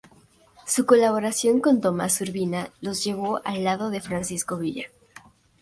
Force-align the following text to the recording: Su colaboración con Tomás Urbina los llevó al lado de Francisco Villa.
Su 0.65 0.87
colaboración 0.87 1.59
con 1.59 1.79
Tomás 1.79 2.19
Urbina 2.21 2.71
los 2.81 3.03
llevó 3.03 3.39
al 3.45 3.63
lado 3.63 3.91
de 3.91 4.01
Francisco 4.01 4.57
Villa. 4.57 4.87